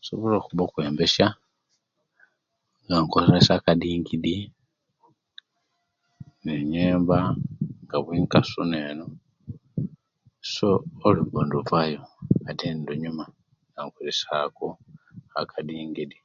Nsobola 0.00 0.34
okuba 0.36 0.62
okwembesiya 0.64 1.28
nga 2.84 2.96
nkozesa 3.02 3.54
edingidi 3.72 4.36
neyembanga 6.44 7.96
bwenkasuna 8.04 8.78
so 10.52 10.70
olwembo 11.06 11.40
neluzuwayo 11.42 12.02
ate 12.48 12.64
nelunyuma 12.70 13.24
nga 13.72 13.80
nkozesa 13.84 14.26
ako 14.46 14.66
akadingidi 15.40 16.18